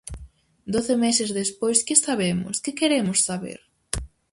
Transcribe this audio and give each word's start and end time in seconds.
Doce 0.73 0.93
meses 1.05 1.29
despois, 1.39 1.83
que 1.87 2.01
sabemos? 2.05 2.55
Que 2.63 2.77
queremos 2.79 3.17
saber? 3.27 3.59